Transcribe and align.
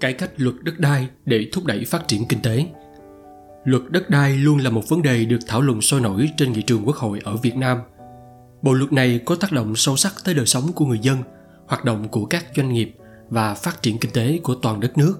cải 0.00 0.12
cách 0.12 0.30
luật 0.36 0.54
đất 0.62 0.78
đai 0.78 1.08
để 1.24 1.48
thúc 1.52 1.64
đẩy 1.64 1.84
phát 1.84 2.08
triển 2.08 2.26
kinh 2.28 2.42
tế. 2.42 2.66
Luật 3.64 3.82
đất 3.90 4.10
đai 4.10 4.36
luôn 4.36 4.58
là 4.58 4.70
một 4.70 4.88
vấn 4.88 5.02
đề 5.02 5.24
được 5.24 5.38
thảo 5.46 5.60
luận 5.60 5.80
sôi 5.80 6.00
nổi 6.00 6.30
trên 6.36 6.52
nghị 6.52 6.62
trường 6.62 6.86
quốc 6.86 6.96
hội 6.96 7.20
ở 7.24 7.36
việt 7.36 7.56
nam. 7.56 7.78
Bộ 8.62 8.72
luật 8.72 8.92
này 8.92 9.20
có 9.24 9.34
tác 9.34 9.52
động 9.52 9.76
sâu 9.76 9.96
sắc 9.96 10.12
tới 10.24 10.34
đời 10.34 10.46
sống 10.46 10.72
của 10.74 10.86
người 10.86 10.98
dân, 10.98 11.18
hoạt 11.66 11.84
động 11.84 12.08
của 12.08 12.24
các 12.24 12.44
doanh 12.56 12.72
nghiệp 12.72 12.96
và 13.28 13.54
phát 13.54 13.82
triển 13.82 13.98
kinh 13.98 14.12
tế 14.12 14.40
của 14.42 14.54
toàn 14.54 14.80
đất 14.80 14.98
nước. 14.98 15.14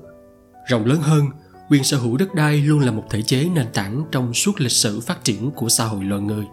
Rộng 0.69 0.87
lớn 0.87 0.99
hơn, 1.01 1.25
quyền 1.71 1.85
sở 1.85 1.97
hữu 1.97 2.17
đất 2.17 2.35
đai 2.35 2.61
luôn 2.61 2.81
là 2.81 2.93
một 2.93 3.05
thể 3.11 3.23
chế 3.23 3.49
nền 3.55 3.67
tảng 3.75 4.05
trong 4.13 4.35
suốt 4.35 4.61
lịch 4.61 4.73
sử 4.73 5.01
phát 5.01 5.25
triển 5.25 5.51
của 5.51 5.69
xã 5.69 5.85
hội 5.85 6.05
loài 6.05 6.23
người. 6.23 6.45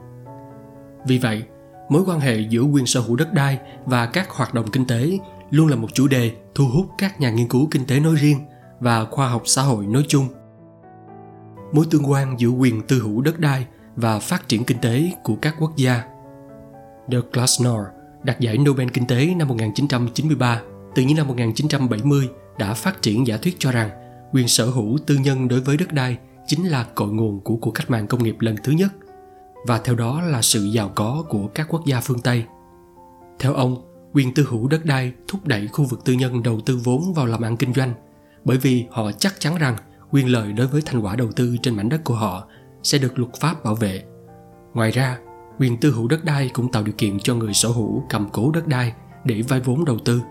Vì 1.07 1.17
vậy, 1.17 1.43
mối 1.89 2.03
quan 2.07 2.19
hệ 2.19 2.39
giữa 2.39 2.61
quyền 2.61 2.85
sở 2.85 2.99
hữu 2.99 3.15
đất 3.15 3.33
đai 3.33 3.59
và 3.85 4.05
các 4.05 4.29
hoạt 4.29 4.53
động 4.53 4.71
kinh 4.71 4.87
tế 4.87 5.17
luôn 5.53 5.67
là 5.67 5.75
một 5.75 5.93
chủ 5.93 6.07
đề 6.07 6.31
thu 6.55 6.65
hút 6.67 6.85
các 6.97 7.21
nhà 7.21 7.31
nghiên 7.31 7.47
cứu 7.47 7.67
kinh 7.71 7.85
tế 7.85 7.99
nói 7.99 8.15
riêng 8.15 8.39
và 8.79 9.05
khoa 9.05 9.29
học 9.29 9.41
xã 9.45 9.61
hội 9.61 9.85
nói 9.85 10.05
chung 10.07 10.27
mối 11.73 11.85
tương 11.91 12.09
quan 12.09 12.39
giữa 12.39 12.47
quyền 12.47 12.81
tư 12.81 12.99
hữu 12.99 13.21
đất 13.21 13.39
đai 13.39 13.65
và 13.95 14.19
phát 14.19 14.47
triển 14.47 14.63
kinh 14.63 14.77
tế 14.77 15.11
của 15.23 15.35
các 15.35 15.55
quốc 15.59 15.75
gia 15.75 16.03
Doug 17.11 17.25
North 17.35 17.87
đạt 18.23 18.39
giải 18.39 18.57
Nobel 18.57 18.87
Kinh 18.93 19.07
tế 19.07 19.33
năm 19.37 19.47
1993 19.47 20.61
từ 20.95 21.03
những 21.03 21.17
năm 21.17 21.27
1970 21.27 22.29
đã 22.57 22.73
phát 22.73 23.01
triển 23.01 23.27
giả 23.27 23.37
thuyết 23.37 23.55
cho 23.59 23.71
rằng 23.71 23.89
quyền 24.33 24.47
sở 24.47 24.65
hữu 24.65 24.97
tư 25.05 25.15
nhân 25.15 25.47
đối 25.47 25.59
với 25.59 25.77
đất 25.77 25.93
đai 25.93 26.17
chính 26.47 26.67
là 26.67 26.85
cội 26.95 27.09
nguồn 27.09 27.39
của 27.39 27.55
cuộc 27.55 27.71
cách 27.71 27.89
mạng 27.89 28.07
công 28.07 28.23
nghiệp 28.23 28.35
lần 28.39 28.55
thứ 28.63 28.71
nhất 28.71 28.91
và 29.67 29.81
theo 29.83 29.95
đó 29.95 30.21
là 30.21 30.41
sự 30.41 30.63
giàu 30.63 30.91
có 30.95 31.23
của 31.29 31.47
các 31.47 31.67
quốc 31.69 31.85
gia 31.85 31.99
phương 31.99 32.21
Tây. 32.21 32.43
Theo 33.39 33.53
ông, 33.53 33.92
quyền 34.13 34.33
tư 34.33 34.47
hữu 34.49 34.67
đất 34.67 34.85
đai 34.85 35.13
thúc 35.27 35.47
đẩy 35.47 35.67
khu 35.67 35.85
vực 35.85 36.05
tư 36.05 36.13
nhân 36.13 36.43
đầu 36.43 36.59
tư 36.65 36.79
vốn 36.83 37.13
vào 37.13 37.25
làm 37.25 37.41
ăn 37.41 37.57
kinh 37.57 37.73
doanh 37.73 37.93
bởi 38.45 38.57
vì 38.57 38.85
họ 38.91 39.11
chắc 39.11 39.39
chắn 39.39 39.57
rằng 39.57 39.77
quyền 40.11 40.31
lợi 40.31 40.53
đối 40.53 40.67
với 40.67 40.81
thành 40.85 41.01
quả 41.01 41.15
đầu 41.15 41.31
tư 41.35 41.57
trên 41.61 41.75
mảnh 41.75 41.89
đất 41.89 42.03
của 42.03 42.13
họ 42.13 42.47
sẽ 42.83 42.97
được 42.97 43.19
luật 43.19 43.31
pháp 43.39 43.63
bảo 43.63 43.75
vệ. 43.75 44.03
Ngoài 44.73 44.91
ra, 44.91 45.17
quyền 45.59 45.77
tư 45.77 45.91
hữu 45.91 46.07
đất 46.07 46.25
đai 46.25 46.49
cũng 46.53 46.71
tạo 46.71 46.83
điều 46.83 46.95
kiện 46.97 47.19
cho 47.19 47.35
người 47.35 47.53
sở 47.53 47.69
hữu 47.69 48.03
cầm 48.09 48.29
cố 48.31 48.51
đất 48.51 48.67
đai 48.67 48.93
để 49.25 49.41
vay 49.41 49.59
vốn 49.59 49.85
đầu 49.85 49.97
tư. 50.05 50.21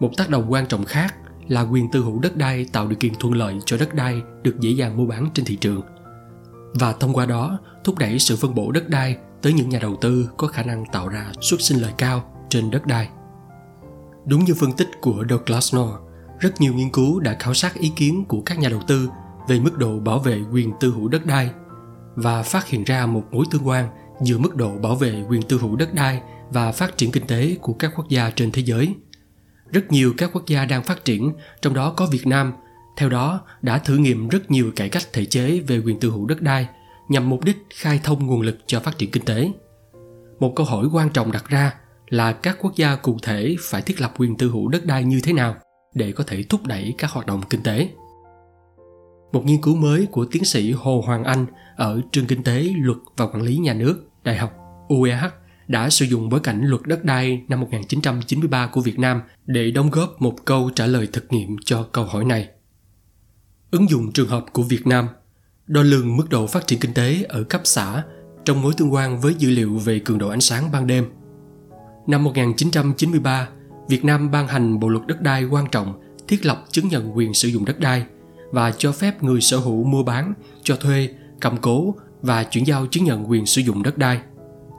Một 0.00 0.10
tác 0.16 0.30
động 0.30 0.52
quan 0.52 0.66
trọng 0.66 0.84
khác 0.84 1.14
là 1.48 1.60
quyền 1.60 1.90
tư 1.90 2.02
hữu 2.02 2.18
đất 2.18 2.36
đai 2.36 2.66
tạo 2.72 2.88
điều 2.88 2.98
kiện 2.98 3.14
thuận 3.14 3.34
lợi 3.34 3.58
cho 3.66 3.76
đất 3.76 3.94
đai 3.94 4.22
được 4.42 4.60
dễ 4.60 4.70
dàng 4.70 4.96
mua 4.96 5.06
bán 5.06 5.30
trên 5.34 5.44
thị 5.44 5.56
trường 5.56 5.82
và 6.74 6.92
thông 6.92 7.12
qua 7.12 7.26
đó 7.26 7.58
thúc 7.84 7.98
đẩy 7.98 8.18
sự 8.18 8.36
phân 8.36 8.54
bổ 8.54 8.72
đất 8.72 8.88
đai 8.88 9.16
tới 9.42 9.52
những 9.52 9.68
nhà 9.68 9.78
đầu 9.78 9.96
tư 10.00 10.30
có 10.36 10.46
khả 10.46 10.62
năng 10.62 10.84
tạo 10.92 11.08
ra 11.08 11.32
suất 11.40 11.60
sinh 11.60 11.78
lời 11.78 11.92
cao 11.98 12.39
trên 12.50 12.70
đất 12.70 12.86
đai. 12.86 13.08
Đúng 14.26 14.44
như 14.44 14.54
phân 14.54 14.72
tích 14.72 14.88
của 15.00 15.24
Douglas 15.30 15.74
Knorr, 15.74 15.94
rất 16.40 16.60
nhiều 16.60 16.74
nghiên 16.74 16.90
cứu 16.90 17.20
đã 17.20 17.36
khảo 17.40 17.54
sát 17.54 17.74
ý 17.74 17.92
kiến 17.96 18.24
của 18.28 18.40
các 18.40 18.58
nhà 18.58 18.68
đầu 18.68 18.82
tư 18.86 19.08
về 19.48 19.60
mức 19.60 19.78
độ 19.78 19.98
bảo 19.98 20.18
vệ 20.18 20.40
quyền 20.52 20.72
tư 20.80 20.90
hữu 20.90 21.08
đất 21.08 21.26
đai 21.26 21.50
và 22.14 22.42
phát 22.42 22.66
hiện 22.66 22.84
ra 22.84 23.06
một 23.06 23.24
mối 23.30 23.44
tương 23.50 23.68
quan 23.68 23.88
giữa 24.22 24.38
mức 24.38 24.56
độ 24.56 24.78
bảo 24.78 24.94
vệ 24.94 25.24
quyền 25.28 25.42
tư 25.42 25.58
hữu 25.58 25.76
đất 25.76 25.94
đai 25.94 26.22
và 26.50 26.72
phát 26.72 26.96
triển 26.96 27.12
kinh 27.12 27.26
tế 27.26 27.56
của 27.60 27.72
các 27.72 27.92
quốc 27.96 28.08
gia 28.08 28.30
trên 28.30 28.52
thế 28.52 28.62
giới. 28.62 28.94
Rất 29.72 29.92
nhiều 29.92 30.14
các 30.18 30.30
quốc 30.32 30.46
gia 30.46 30.64
đang 30.64 30.82
phát 30.82 31.04
triển, 31.04 31.32
trong 31.62 31.74
đó 31.74 31.94
có 31.96 32.06
Việt 32.06 32.26
Nam, 32.26 32.52
theo 32.96 33.08
đó 33.08 33.40
đã 33.62 33.78
thử 33.78 33.96
nghiệm 33.96 34.28
rất 34.28 34.50
nhiều 34.50 34.72
cải 34.76 34.88
cách 34.88 35.02
thể 35.12 35.24
chế 35.24 35.60
về 35.60 35.78
quyền 35.78 36.00
tư 36.00 36.10
hữu 36.10 36.26
đất 36.26 36.42
đai 36.42 36.68
nhằm 37.08 37.28
mục 37.28 37.44
đích 37.44 37.56
khai 37.74 38.00
thông 38.04 38.26
nguồn 38.26 38.40
lực 38.40 38.58
cho 38.66 38.80
phát 38.80 38.98
triển 38.98 39.10
kinh 39.10 39.24
tế. 39.24 39.52
Một 40.40 40.52
câu 40.56 40.66
hỏi 40.66 40.86
quan 40.92 41.10
trọng 41.10 41.32
đặt 41.32 41.48
ra 41.48 41.74
là 42.10 42.32
các 42.32 42.56
quốc 42.60 42.76
gia 42.76 42.96
cụ 42.96 43.16
thể 43.22 43.56
phải 43.60 43.82
thiết 43.82 44.00
lập 44.00 44.12
quyền 44.18 44.36
tư 44.36 44.50
hữu 44.50 44.68
đất 44.68 44.86
đai 44.86 45.04
như 45.04 45.20
thế 45.22 45.32
nào 45.32 45.56
để 45.94 46.12
có 46.12 46.24
thể 46.26 46.42
thúc 46.42 46.66
đẩy 46.66 46.94
các 46.98 47.10
hoạt 47.10 47.26
động 47.26 47.40
kinh 47.50 47.62
tế. 47.62 47.88
Một 49.32 49.44
nghiên 49.44 49.62
cứu 49.62 49.76
mới 49.76 50.06
của 50.06 50.24
tiến 50.24 50.44
sĩ 50.44 50.72
Hồ 50.72 51.02
Hoàng 51.06 51.24
Anh 51.24 51.46
ở 51.76 52.00
trường 52.12 52.26
kinh 52.26 52.42
tế, 52.42 52.70
luật 52.76 52.98
và 53.16 53.26
quản 53.26 53.42
lý 53.42 53.56
nhà 53.56 53.74
nước, 53.74 54.06
Đại 54.24 54.36
học 54.36 54.52
UEH 54.88 55.24
đã 55.68 55.90
sử 55.90 56.04
dụng 56.04 56.28
bối 56.28 56.40
cảnh 56.40 56.60
luật 56.64 56.82
đất 56.82 57.04
đai 57.04 57.42
năm 57.48 57.60
1993 57.60 58.66
của 58.66 58.80
Việt 58.80 58.98
Nam 58.98 59.22
để 59.46 59.70
đóng 59.70 59.90
góp 59.90 60.22
một 60.22 60.44
câu 60.44 60.70
trả 60.74 60.86
lời 60.86 61.08
thực 61.12 61.32
nghiệm 61.32 61.56
cho 61.64 61.82
câu 61.82 62.04
hỏi 62.04 62.24
này. 62.24 62.48
Ứng 63.70 63.90
dụng 63.90 64.12
trường 64.12 64.28
hợp 64.28 64.44
của 64.52 64.62
Việt 64.62 64.86
Nam 64.86 65.08
đo 65.66 65.82
lường 65.82 66.16
mức 66.16 66.30
độ 66.30 66.46
phát 66.46 66.66
triển 66.66 66.80
kinh 66.80 66.94
tế 66.94 67.22
ở 67.28 67.42
cấp 67.42 67.60
xã 67.64 68.02
trong 68.44 68.62
mối 68.62 68.72
tương 68.76 68.92
quan 68.92 69.20
với 69.20 69.34
dữ 69.34 69.50
liệu 69.50 69.78
về 69.78 69.98
cường 69.98 70.18
độ 70.18 70.28
ánh 70.28 70.40
sáng 70.40 70.72
ban 70.72 70.86
đêm. 70.86 71.04
Năm 72.06 72.24
1993, 72.24 73.48
Việt 73.88 74.04
Nam 74.04 74.30
ban 74.30 74.48
hành 74.48 74.80
bộ 74.80 74.88
luật 74.88 75.06
đất 75.06 75.20
đai 75.22 75.44
quan 75.44 75.66
trọng 75.72 76.00
thiết 76.28 76.46
lập 76.46 76.64
chứng 76.70 76.88
nhận 76.88 77.16
quyền 77.16 77.34
sử 77.34 77.48
dụng 77.48 77.64
đất 77.64 77.80
đai 77.80 78.04
và 78.50 78.72
cho 78.72 78.92
phép 78.92 79.22
người 79.22 79.40
sở 79.40 79.56
hữu 79.56 79.84
mua 79.84 80.02
bán, 80.02 80.34
cho 80.62 80.76
thuê, 80.76 81.08
cầm 81.40 81.56
cố 81.56 81.94
và 82.22 82.44
chuyển 82.44 82.66
giao 82.66 82.86
chứng 82.86 83.04
nhận 83.04 83.30
quyền 83.30 83.46
sử 83.46 83.62
dụng 83.62 83.82
đất 83.82 83.98
đai. 83.98 84.20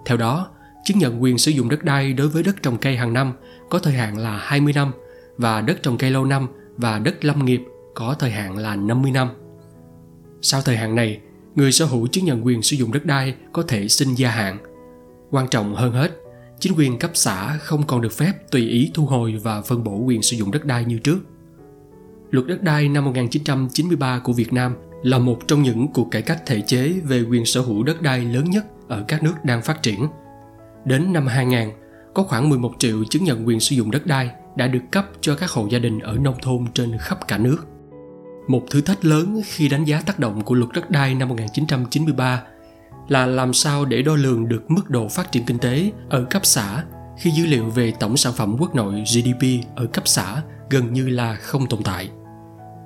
Theo 0.05 0.17
đó, 0.17 0.47
chứng 0.83 0.97
nhận 0.97 1.23
quyền 1.23 1.37
sử 1.37 1.51
dụng 1.51 1.69
đất 1.69 1.83
đai 1.83 2.13
đối 2.13 2.27
với 2.27 2.43
đất 2.43 2.55
trồng 2.61 2.77
cây 2.77 2.97
hàng 2.97 3.13
năm 3.13 3.33
có 3.69 3.79
thời 3.79 3.93
hạn 3.93 4.17
là 4.17 4.37
20 4.37 4.73
năm 4.73 4.91
và 5.37 5.61
đất 5.61 5.83
trồng 5.83 5.97
cây 5.97 6.11
lâu 6.11 6.25
năm 6.25 6.47
và 6.77 6.99
đất 6.99 7.25
lâm 7.25 7.45
nghiệp 7.45 7.61
có 7.95 8.15
thời 8.19 8.31
hạn 8.31 8.57
là 8.57 8.75
50 8.75 9.11
năm. 9.11 9.29
Sau 10.41 10.61
thời 10.61 10.77
hạn 10.77 10.95
này, 10.95 11.19
người 11.55 11.71
sở 11.71 11.85
hữu 11.85 12.07
chứng 12.07 12.25
nhận 12.25 12.45
quyền 12.45 12.61
sử 12.61 12.75
dụng 12.75 12.91
đất 12.91 13.05
đai 13.05 13.35
có 13.53 13.63
thể 13.67 13.87
xin 13.87 14.15
gia 14.15 14.29
hạn. 14.29 14.57
Quan 15.31 15.47
trọng 15.47 15.75
hơn 15.75 15.91
hết, 15.91 16.11
chính 16.61 16.73
quyền 16.77 16.99
cấp 16.99 17.11
xã 17.13 17.57
không 17.57 17.83
còn 17.87 18.01
được 18.01 18.13
phép 18.13 18.31
tùy 18.51 18.67
ý 18.67 18.91
thu 18.93 19.05
hồi 19.05 19.39
và 19.43 19.61
phân 19.61 19.83
bổ 19.83 19.97
quyền 19.97 20.21
sử 20.21 20.37
dụng 20.37 20.51
đất 20.51 20.65
đai 20.65 20.85
như 20.85 20.99
trước. 20.99 21.19
Luật 22.31 22.47
đất 22.47 22.63
đai 22.63 22.89
năm 22.89 23.05
1993 23.05 24.19
của 24.19 24.33
Việt 24.33 24.53
Nam 24.53 24.75
là 25.03 25.19
một 25.19 25.47
trong 25.47 25.63
những 25.63 25.87
cuộc 25.93 26.07
cải 26.11 26.21
cách 26.21 26.41
thể 26.45 26.61
chế 26.61 26.93
về 27.03 27.21
quyền 27.21 27.45
sở 27.45 27.61
hữu 27.61 27.83
đất 27.83 28.01
đai 28.01 28.25
lớn 28.25 28.49
nhất 28.49 28.65
ở 28.87 29.03
các 29.07 29.23
nước 29.23 29.33
đang 29.43 29.61
phát 29.61 29.83
triển. 29.83 30.07
Đến 30.85 31.13
năm 31.13 31.27
2000, 31.27 31.69
có 32.13 32.23
khoảng 32.23 32.49
11 32.49 32.71
triệu 32.79 33.03
chứng 33.03 33.23
nhận 33.23 33.47
quyền 33.47 33.59
sử 33.59 33.75
dụng 33.75 33.91
đất 33.91 34.05
đai 34.05 34.31
đã 34.55 34.67
được 34.67 34.83
cấp 34.91 35.05
cho 35.21 35.35
các 35.35 35.51
hộ 35.51 35.67
gia 35.69 35.79
đình 35.79 35.99
ở 35.99 36.17
nông 36.17 36.35
thôn 36.41 36.65
trên 36.73 36.97
khắp 36.99 37.27
cả 37.27 37.37
nước. 37.37 37.57
Một 38.47 38.63
thử 38.69 38.81
thách 38.81 39.05
lớn 39.05 39.41
khi 39.45 39.69
đánh 39.69 39.83
giá 39.83 40.01
tác 40.01 40.19
động 40.19 40.41
của 40.41 40.55
luật 40.55 40.71
đất 40.73 40.89
đai 40.89 41.15
năm 41.15 41.29
1993 41.29 42.43
là 43.07 43.25
làm 43.25 43.53
sao 43.53 43.85
để 43.85 44.01
đo 44.01 44.15
lường 44.15 44.47
được 44.47 44.71
mức 44.71 44.89
độ 44.89 45.07
phát 45.07 45.31
triển 45.31 45.45
kinh 45.45 45.59
tế 45.59 45.91
ở 46.09 46.23
cấp 46.23 46.45
xã 46.45 46.83
khi 47.17 47.31
dữ 47.31 47.45
liệu 47.45 47.65
về 47.65 47.93
tổng 47.99 48.17
sản 48.17 48.33
phẩm 48.33 48.55
quốc 48.59 48.75
nội 48.75 49.03
GDP 49.13 49.47
ở 49.75 49.85
cấp 49.85 50.07
xã 50.07 50.41
gần 50.69 50.93
như 50.93 51.09
là 51.09 51.35
không 51.35 51.67
tồn 51.67 51.83
tại. 51.83 52.09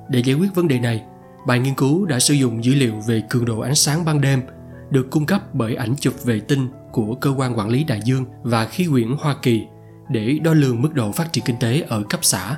Để 0.09 0.20
giải 0.20 0.36
quyết 0.36 0.56
vấn 0.56 0.68
đề 0.68 0.80
này, 0.80 1.04
bài 1.48 1.59
nghiên 1.59 1.75
cứu 1.75 2.06
đã 2.06 2.20
sử 2.20 2.34
dụng 2.34 2.64
dữ 2.64 2.75
liệu 2.75 2.94
về 3.08 3.24
cường 3.30 3.46
độ 3.46 3.59
ánh 3.59 3.75
sáng 3.75 4.06
ban 4.06 4.22
đêm 4.22 4.42
được 4.90 5.08
cung 5.12 5.25
cấp 5.25 5.54
bởi 5.54 5.75
ảnh 5.75 5.96
chụp 6.00 6.14
vệ 6.24 6.40
tinh 6.40 6.68
của 6.92 7.16
cơ 7.16 7.34
quan 7.38 7.58
quản 7.58 7.70
lý 7.70 7.84
đại 7.84 8.02
dương 8.06 8.25
và 8.44 8.66
khí 8.66 8.88
quyển 8.92 9.08
Hoa 9.20 9.36
Kỳ 9.42 9.68
để 10.09 10.40
đo 10.44 10.54
lường 10.54 10.81
mức 10.81 10.94
độ 10.94 11.12
phát 11.12 11.34
triển 11.34 11.44
kinh 11.46 11.59
tế 11.59 11.81
ở 11.81 12.04
cấp 12.09 12.20
xã. 12.24 12.58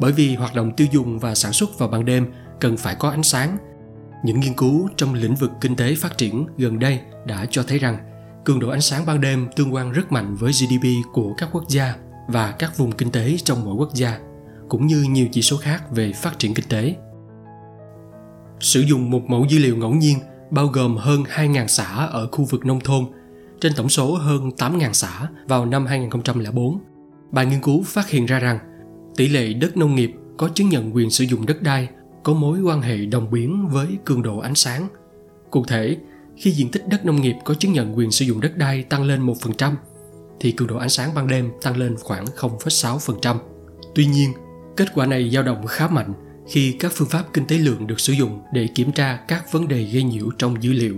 Bởi 0.00 0.12
vì 0.12 0.34
hoạt 0.34 0.54
động 0.54 0.72
tiêu 0.76 0.86
dùng 0.92 1.18
và 1.18 1.34
sản 1.34 1.52
xuất 1.52 1.78
vào 1.78 1.88
ban 1.88 2.04
đêm 2.04 2.26
cần 2.60 2.76
phải 2.76 2.96
có 2.98 3.10
ánh 3.10 3.22
sáng. 3.22 3.56
Những 4.22 4.40
nghiên 4.40 4.54
cứu 4.54 4.88
trong 4.96 5.14
lĩnh 5.14 5.34
vực 5.34 5.50
kinh 5.60 5.76
tế 5.76 5.94
phát 5.94 6.18
triển 6.18 6.46
gần 6.56 6.78
đây 6.78 7.00
đã 7.26 7.46
cho 7.50 7.62
thấy 7.62 7.78
rằng 7.78 7.98
cường 8.44 8.60
độ 8.60 8.68
ánh 8.68 8.80
sáng 8.80 9.06
ban 9.06 9.20
đêm 9.20 9.48
tương 9.56 9.74
quan 9.74 9.92
rất 9.92 10.12
mạnh 10.12 10.36
với 10.36 10.52
GDP 10.52 10.86
của 11.12 11.34
các 11.38 11.48
quốc 11.52 11.68
gia 11.68 11.94
và 12.28 12.50
các 12.50 12.78
vùng 12.78 12.92
kinh 12.92 13.10
tế 13.10 13.36
trong 13.44 13.64
mỗi 13.64 13.74
quốc 13.74 13.94
gia, 13.94 14.18
cũng 14.68 14.86
như 14.86 15.02
nhiều 15.02 15.26
chỉ 15.32 15.42
số 15.42 15.56
khác 15.56 15.90
về 15.90 16.12
phát 16.12 16.38
triển 16.38 16.54
kinh 16.54 16.68
tế. 16.68 16.94
Sử 18.60 18.80
dụng 18.80 19.10
một 19.10 19.22
mẫu 19.26 19.46
dữ 19.48 19.58
liệu 19.58 19.76
ngẫu 19.76 19.94
nhiên 19.94 20.18
bao 20.50 20.66
gồm 20.66 20.96
hơn 20.96 21.22
2.000 21.22 21.66
xã 21.66 21.86
ở 22.10 22.28
khu 22.32 22.44
vực 22.44 22.66
nông 22.66 22.80
thôn 22.80 23.04
trên 23.60 23.72
tổng 23.76 23.88
số 23.88 24.14
hơn 24.14 24.50
8.000 24.58 24.92
xã 24.92 25.28
vào 25.48 25.66
năm 25.66 25.86
2004. 25.86 26.78
Bài 27.30 27.46
nghiên 27.46 27.60
cứu 27.60 27.82
phát 27.82 28.08
hiện 28.08 28.26
ra 28.26 28.38
rằng 28.38 28.58
tỷ 29.16 29.28
lệ 29.28 29.52
đất 29.52 29.76
nông 29.76 29.94
nghiệp 29.94 30.12
có 30.36 30.48
chứng 30.48 30.68
nhận 30.68 30.94
quyền 30.94 31.10
sử 31.10 31.24
dụng 31.24 31.46
đất 31.46 31.62
đai 31.62 31.88
có 32.22 32.32
mối 32.32 32.60
quan 32.60 32.82
hệ 32.82 33.06
đồng 33.06 33.30
biến 33.30 33.68
với 33.68 33.98
cường 34.04 34.22
độ 34.22 34.38
ánh 34.38 34.54
sáng. 34.54 34.88
Cụ 35.50 35.64
thể, 35.64 35.96
khi 36.36 36.50
diện 36.50 36.70
tích 36.70 36.88
đất 36.88 37.04
nông 37.04 37.20
nghiệp 37.20 37.34
có 37.44 37.54
chứng 37.54 37.72
nhận 37.72 37.96
quyền 37.96 38.10
sử 38.10 38.24
dụng 38.24 38.40
đất 38.40 38.56
đai 38.56 38.82
tăng 38.82 39.04
lên 39.04 39.26
1%, 39.26 39.72
thì 40.40 40.52
cường 40.52 40.68
độ 40.68 40.76
ánh 40.76 40.88
sáng 40.88 41.14
ban 41.14 41.26
đêm 41.26 41.50
tăng 41.62 41.76
lên 41.76 41.96
khoảng 42.02 42.24
0,6%. 42.24 43.36
Tuy 43.94 44.06
nhiên, 44.06 44.32
kết 44.76 44.94
quả 44.94 45.06
này 45.06 45.30
dao 45.30 45.42
động 45.42 45.66
khá 45.66 45.88
mạnh 45.88 46.12
khi 46.48 46.76
các 46.80 46.92
phương 46.94 47.08
pháp 47.08 47.24
kinh 47.32 47.46
tế 47.46 47.58
lượng 47.58 47.86
được 47.86 48.00
sử 48.00 48.12
dụng 48.12 48.40
để 48.52 48.68
kiểm 48.74 48.92
tra 48.92 49.16
các 49.28 49.52
vấn 49.52 49.68
đề 49.68 49.82
gây 49.82 50.02
nhiễu 50.02 50.30
trong 50.38 50.62
dữ 50.62 50.72
liệu. 50.72 50.94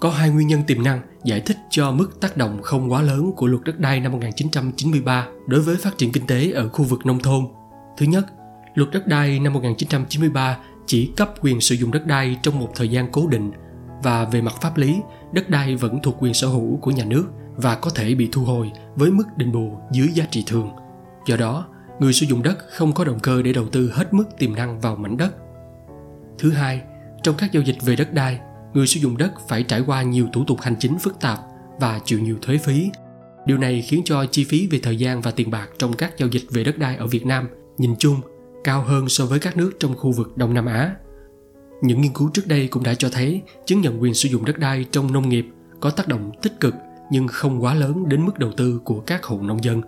Có 0.00 0.10
hai 0.10 0.30
nguyên 0.30 0.48
nhân 0.48 0.62
tiềm 0.66 0.82
năng 0.82 1.00
giải 1.24 1.40
thích 1.40 1.56
cho 1.70 1.90
mức 1.90 2.20
tác 2.20 2.36
động 2.36 2.58
không 2.62 2.92
quá 2.92 3.02
lớn 3.02 3.32
của 3.36 3.46
luật 3.46 3.64
đất 3.64 3.80
đai 3.80 4.00
năm 4.00 4.12
1993 4.12 5.28
đối 5.46 5.60
với 5.60 5.76
phát 5.76 5.98
triển 5.98 6.12
kinh 6.12 6.26
tế 6.26 6.50
ở 6.50 6.68
khu 6.68 6.84
vực 6.84 7.06
nông 7.06 7.18
thôn. 7.18 7.44
Thứ 7.96 8.06
nhất, 8.06 8.26
luật 8.74 8.90
đất 8.90 9.06
đai 9.06 9.40
năm 9.40 9.52
1993 9.52 10.58
chỉ 10.86 11.12
cấp 11.16 11.34
quyền 11.40 11.60
sử 11.60 11.74
dụng 11.74 11.90
đất 11.90 12.06
đai 12.06 12.38
trong 12.42 12.60
một 12.60 12.68
thời 12.74 12.88
gian 12.88 13.08
cố 13.12 13.26
định 13.26 13.50
và 14.02 14.24
về 14.24 14.40
mặt 14.40 14.54
pháp 14.60 14.76
lý, 14.76 14.96
đất 15.32 15.50
đai 15.50 15.76
vẫn 15.76 15.98
thuộc 16.02 16.16
quyền 16.18 16.34
sở 16.34 16.46
hữu 16.46 16.76
của 16.76 16.90
nhà 16.90 17.04
nước 17.04 17.26
và 17.56 17.74
có 17.74 17.90
thể 17.90 18.14
bị 18.14 18.28
thu 18.32 18.44
hồi 18.44 18.70
với 18.96 19.10
mức 19.10 19.24
đền 19.36 19.52
bù 19.52 19.78
dưới 19.92 20.08
giá 20.08 20.24
trị 20.30 20.44
thường. 20.46 20.70
Do 21.26 21.36
đó, 21.36 21.66
người 22.00 22.12
sử 22.12 22.26
dụng 22.26 22.42
đất 22.42 22.58
không 22.70 22.92
có 22.92 23.04
động 23.04 23.20
cơ 23.20 23.42
để 23.42 23.52
đầu 23.52 23.68
tư 23.68 23.92
hết 23.94 24.14
mức 24.14 24.24
tiềm 24.38 24.54
năng 24.54 24.80
vào 24.80 24.96
mảnh 24.96 25.16
đất. 25.16 25.34
Thứ 26.38 26.50
hai, 26.50 26.80
trong 27.22 27.34
các 27.38 27.52
giao 27.52 27.62
dịch 27.62 27.76
về 27.82 27.96
đất 27.96 28.12
đai, 28.12 28.40
người 28.72 28.86
sử 28.86 29.00
dụng 29.00 29.16
đất 29.16 29.32
phải 29.48 29.62
trải 29.62 29.82
qua 29.86 30.02
nhiều 30.02 30.28
thủ 30.32 30.44
tục 30.46 30.60
hành 30.60 30.76
chính 30.78 30.98
phức 30.98 31.20
tạp 31.20 31.38
và 31.80 32.00
chịu 32.04 32.20
nhiều 32.20 32.36
thuế 32.42 32.58
phí. 32.58 32.90
Điều 33.46 33.58
này 33.58 33.82
khiến 33.82 34.02
cho 34.04 34.26
chi 34.26 34.44
phí 34.44 34.66
về 34.66 34.80
thời 34.82 34.96
gian 34.96 35.20
và 35.20 35.30
tiền 35.30 35.50
bạc 35.50 35.68
trong 35.78 35.92
các 35.92 36.18
giao 36.18 36.28
dịch 36.28 36.42
về 36.50 36.64
đất 36.64 36.78
đai 36.78 36.96
ở 36.96 37.06
Việt 37.06 37.26
Nam 37.26 37.48
nhìn 37.78 37.94
chung 37.98 38.20
cao 38.64 38.82
hơn 38.82 39.08
so 39.08 39.26
với 39.26 39.38
các 39.38 39.56
nước 39.56 39.72
trong 39.80 39.96
khu 39.96 40.12
vực 40.12 40.36
Đông 40.36 40.54
Nam 40.54 40.66
Á. 40.66 40.94
Những 41.82 42.00
nghiên 42.00 42.12
cứu 42.12 42.30
trước 42.34 42.46
đây 42.46 42.68
cũng 42.68 42.82
đã 42.82 42.94
cho 42.94 43.08
thấy 43.12 43.42
chứng 43.64 43.80
nhận 43.80 44.02
quyền 44.02 44.14
sử 44.14 44.28
dụng 44.28 44.44
đất 44.44 44.58
đai 44.58 44.84
trong 44.90 45.12
nông 45.12 45.28
nghiệp 45.28 45.46
có 45.80 45.90
tác 45.90 46.08
động 46.08 46.30
tích 46.42 46.60
cực 46.60 46.74
nhưng 47.10 47.28
không 47.28 47.62
quá 47.62 47.74
lớn 47.74 48.08
đến 48.08 48.26
mức 48.26 48.38
đầu 48.38 48.50
tư 48.56 48.80
của 48.84 49.00
các 49.00 49.24
hộ 49.24 49.38
nông 49.42 49.64
dân. 49.64 49.82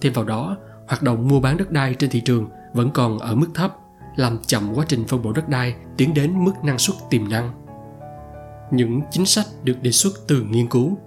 Thêm 0.00 0.12
vào 0.12 0.24
đó, 0.24 0.56
hoạt 0.88 1.02
động 1.02 1.28
mua 1.28 1.40
bán 1.40 1.56
đất 1.56 1.70
đai 1.70 1.94
trên 1.94 2.10
thị 2.10 2.20
trường 2.20 2.48
vẫn 2.74 2.90
còn 2.90 3.18
ở 3.18 3.34
mức 3.34 3.48
thấp, 3.54 3.76
làm 4.16 4.38
chậm 4.46 4.74
quá 4.74 4.84
trình 4.88 5.04
phân 5.08 5.22
bổ 5.22 5.32
đất 5.32 5.48
đai 5.48 5.74
tiến 5.96 6.14
đến 6.14 6.44
mức 6.44 6.52
năng 6.64 6.78
suất 6.78 6.96
tiềm 7.10 7.28
năng. 7.28 7.52
Những 8.70 9.00
chính 9.10 9.26
sách 9.26 9.46
được 9.64 9.82
đề 9.82 9.90
xuất 9.92 10.12
từ 10.28 10.42
nghiên 10.42 10.68
cứu 10.68 10.98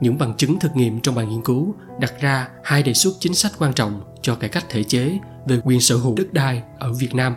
những 0.00 0.18
bằng 0.18 0.34
chứng 0.36 0.58
thực 0.58 0.76
nghiệm 0.76 1.00
trong 1.00 1.14
bài 1.14 1.26
nghiên 1.26 1.42
cứu 1.42 1.74
đặt 2.00 2.12
ra 2.20 2.48
hai 2.64 2.82
đề 2.82 2.94
xuất 2.94 3.14
chính 3.20 3.34
sách 3.34 3.52
quan 3.58 3.72
trọng 3.72 4.00
cho 4.22 4.34
cải 4.34 4.50
cách 4.50 4.64
thể 4.68 4.84
chế 4.84 5.18
về 5.48 5.60
quyền 5.64 5.80
sở 5.80 5.96
hữu 5.96 6.14
đất 6.16 6.32
đai 6.32 6.62
ở 6.78 6.92
Việt 6.92 7.14
Nam, 7.14 7.34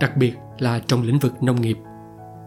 đặc 0.00 0.16
biệt 0.16 0.34
là 0.58 0.80
trong 0.86 1.02
lĩnh 1.02 1.18
vực 1.18 1.42
nông 1.42 1.60
nghiệp. 1.60 1.78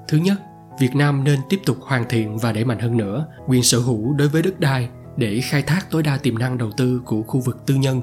Thứ 0.07 0.17
nhất, 0.17 0.41
Việt 0.79 0.95
Nam 0.95 1.23
nên 1.23 1.39
tiếp 1.49 1.59
tục 1.65 1.77
hoàn 1.81 2.05
thiện 2.09 2.37
và 2.37 2.51
đẩy 2.51 2.65
mạnh 2.65 2.79
hơn 2.79 2.97
nữa 2.97 3.27
quyền 3.47 3.63
sở 3.63 3.79
hữu 3.79 4.13
đối 4.13 4.27
với 4.27 4.41
đất 4.41 4.59
đai 4.59 4.89
để 5.17 5.41
khai 5.41 5.61
thác 5.61 5.91
tối 5.91 6.03
đa 6.03 6.17
tiềm 6.17 6.37
năng 6.37 6.57
đầu 6.57 6.71
tư 6.77 7.01
của 7.05 7.23
khu 7.23 7.39
vực 7.39 7.65
tư 7.65 7.75
nhân. 7.75 8.01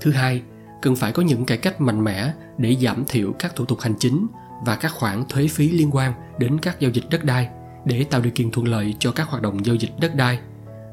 Thứ 0.00 0.12
hai, 0.12 0.42
cần 0.82 0.96
phải 0.96 1.12
có 1.12 1.22
những 1.22 1.44
cải 1.44 1.58
cách 1.58 1.80
mạnh 1.80 2.04
mẽ 2.04 2.32
để 2.58 2.76
giảm 2.80 3.04
thiểu 3.08 3.32
các 3.38 3.56
thủ 3.56 3.64
tục 3.64 3.80
hành 3.80 3.94
chính 3.98 4.26
và 4.64 4.76
các 4.76 4.92
khoản 4.92 5.24
thuế 5.28 5.48
phí 5.48 5.70
liên 5.70 5.90
quan 5.92 6.12
đến 6.38 6.58
các 6.58 6.80
giao 6.80 6.90
dịch 6.90 7.04
đất 7.10 7.24
đai 7.24 7.48
để 7.84 8.04
tạo 8.04 8.20
điều 8.20 8.32
kiện 8.34 8.50
thuận 8.50 8.68
lợi 8.68 8.94
cho 8.98 9.12
các 9.12 9.28
hoạt 9.28 9.42
động 9.42 9.66
giao 9.66 9.74
dịch 9.74 9.90
đất 10.00 10.14
đai, 10.14 10.38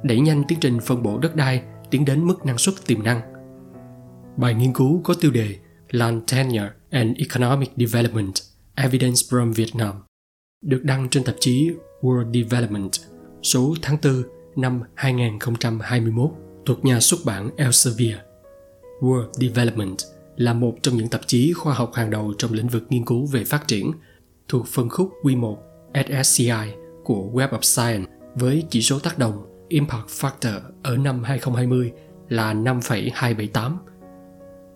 đẩy 0.03 0.19
nhanh 0.19 0.43
tiến 0.47 0.59
trình 0.59 0.79
phân 0.79 1.03
bổ 1.03 1.17
đất 1.17 1.35
đai 1.35 1.61
tiến 1.89 2.05
đến 2.05 2.23
mức 2.23 2.45
năng 2.45 2.57
suất 2.57 2.75
tiềm 2.87 3.03
năng. 3.03 3.32
Bài 4.37 4.53
nghiên 4.53 4.73
cứu 4.73 5.01
có 5.03 5.13
tiêu 5.13 5.31
đề 5.31 5.55
Land 5.89 6.23
Tenure 6.31 6.69
and 6.89 7.17
Economic 7.17 7.71
Development 7.77 8.33
Evidence 8.75 9.21
from 9.29 9.53
Vietnam 9.53 9.93
được 10.61 10.83
đăng 10.83 11.09
trên 11.09 11.23
tạp 11.23 11.35
chí 11.39 11.71
World 12.01 12.43
Development 12.43 12.91
số 13.43 13.75
tháng 13.81 13.97
4 14.03 14.23
năm 14.55 14.81
2021 14.95 16.31
thuộc 16.65 16.85
nhà 16.85 16.99
xuất 16.99 17.19
bản 17.25 17.49
Elsevier. 17.57 18.17
World 19.01 19.31
Development 19.31 19.97
là 20.35 20.53
một 20.53 20.75
trong 20.81 20.97
những 20.97 21.09
tạp 21.09 21.21
chí 21.27 21.53
khoa 21.53 21.73
học 21.73 21.91
hàng 21.93 22.09
đầu 22.09 22.33
trong 22.37 22.53
lĩnh 22.53 22.67
vực 22.67 22.83
nghiên 22.89 23.05
cứu 23.05 23.25
về 23.25 23.43
phát 23.43 23.67
triển 23.67 23.91
thuộc 24.47 24.67
phân 24.67 24.89
khúc 24.89 25.09
quy 25.23 25.35
1 25.35 25.57
SSCI 25.93 26.73
của 27.03 27.29
Web 27.33 27.49
of 27.49 27.61
Science 27.61 28.11
với 28.35 28.63
chỉ 28.69 28.81
số 28.81 28.99
tác 28.99 29.17
động 29.17 29.65
Impact 29.69 30.07
Factor 30.07 30.59
ở 30.83 30.97
năm 30.97 31.23
2020 31.23 31.91
là 32.29 32.53
5,278. 32.53 33.77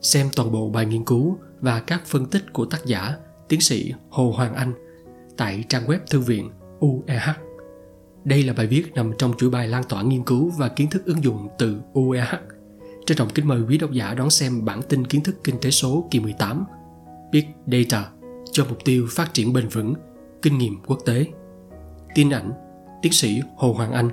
Xem 0.02 0.30
toàn 0.36 0.52
bộ 0.52 0.70
bài 0.70 0.86
nghiên 0.86 1.06
cứu 1.06 1.38
và 1.62 1.80
các 1.80 2.06
phân 2.06 2.26
tích 2.26 2.54
của 2.54 2.66
tác 2.66 2.86
giả 2.86 3.16
tiến 3.48 3.62
sĩ 3.62 3.94
Hồ 4.10 4.32
Hoàng 4.32 4.56
Anh 4.56 4.74
tại 5.38 5.64
trang 5.70 5.88
web 5.88 6.00
thư 6.10 6.20
viện 6.20 6.50
UEH. 6.80 7.30
Đây 8.24 8.44
là 8.44 8.54
bài 8.54 8.68
viết 8.68 8.94
nằm 8.96 9.12
trong 9.18 9.34
chuỗi 9.38 9.50
bài 9.50 9.68
lan 9.68 9.84
tỏa 9.90 10.02
nghiên 10.02 10.24
cứu 10.24 10.50
và 10.58 10.70
kiến 10.70 10.90
thức 10.90 11.06
ứng 11.06 11.24
dụng 11.24 11.48
từ 11.58 11.78
UEH. 11.94 12.34
Trân 13.06 13.18
trọng 13.18 13.30
kính 13.30 13.48
mời 13.48 13.62
quý 13.62 13.78
độc 13.78 13.92
giả 13.92 14.14
đón 14.14 14.30
xem 14.30 14.66
bản 14.66 14.82
tin 14.90 15.08
kiến 15.08 15.24
thức 15.24 15.36
kinh 15.44 15.56
tế 15.62 15.72
số 15.72 16.08
kỳ 16.12 16.20
18 16.20 16.66
Big 17.32 17.46
Data 17.68 18.10
cho 18.52 18.66
mục 18.70 18.78
tiêu 18.86 19.08
phát 19.10 19.34
triển 19.34 19.54
bền 19.54 19.68
vững, 19.68 19.94
kinh 20.42 20.58
nghiệm 20.58 20.76
quốc 20.86 21.00
tế. 21.06 21.26
Tin 22.16 22.30
ảnh, 22.30 22.52
tiến 23.02 23.12
sĩ 23.12 23.42
Hồ 23.58 23.74
Hoàng 23.74 23.92
Anh, 23.92 24.10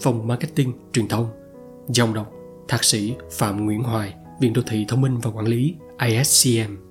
phòng 0.00 0.26
marketing 0.26 0.72
truyền 0.92 1.08
thông, 1.08 1.28
dòng 1.88 2.14
đọc, 2.14 2.32
thạc 2.68 2.84
sĩ 2.84 3.14
Phạm 3.30 3.64
Nguyễn 3.64 3.82
Hoài, 3.82 4.14
Viện 4.40 4.52
Đô 4.52 4.62
thị 4.62 4.84
Thông 4.88 5.00
minh 5.00 5.18
và 5.18 5.30
Quản 5.30 5.46
lý 5.46 5.74
ISCM. 6.08 6.85